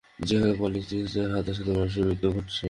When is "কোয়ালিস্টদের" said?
0.53-1.27